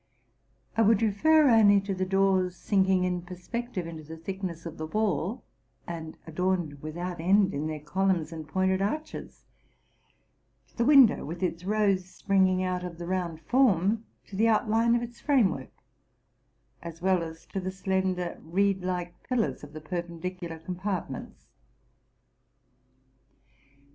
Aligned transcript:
I 0.75 0.81
would 0.81 1.03
refer 1.03 1.47
only 1.51 1.79
to 1.81 1.93
the 1.93 2.07
doors 2.07 2.55
sinking 2.55 3.03
in 3.03 3.21
perspective 3.21 3.85
into 3.85 4.01
the 4.03 4.17
thickness 4.17 4.65
of 4.65 4.79
the 4.79 4.87
wall, 4.87 5.43
and 5.85 6.17
adorned 6.25 6.81
without 6.81 7.19
end 7.21 7.53
in 7.53 7.67
their 7.67 7.79
columns 7.79 8.31
and 8.33 8.47
pointed 8.47 8.81
arches; 8.81 9.45
to 10.69 10.75
the 10.77 10.85
window 10.85 11.23
with 11.23 11.43
its 11.43 11.65
rose 11.65 12.05
springing 12.05 12.63
out 12.63 12.83
of 12.83 12.97
the 12.97 13.05
round 13.05 13.41
form; 13.41 14.03
to 14.25 14.35
the 14.35 14.47
outline 14.47 14.95
of 14.95 15.03
its 15.03 15.21
frame 15.21 15.51
work, 15.51 15.83
as 16.81 16.99
well 17.03 17.21
as 17.21 17.45
to 17.53 17.59
the 17.59 17.69
slender 17.69 18.39
reed 18.41 18.81
like 18.83 19.21
pillars 19.21 19.63
of 19.63 19.71
the 19.71 19.81
perpen 19.81 20.19
dicularcompartments. 20.19 21.45